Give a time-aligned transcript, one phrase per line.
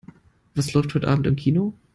[0.55, 1.75] Was läuft heute Abend im Kino?